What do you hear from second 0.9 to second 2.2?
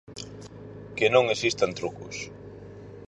Que non existan trucos.